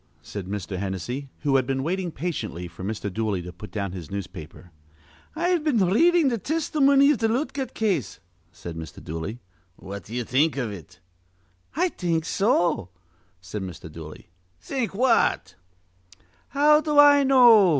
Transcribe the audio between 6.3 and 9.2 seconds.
th' tistimony iv th' Lootgert case," said Mr.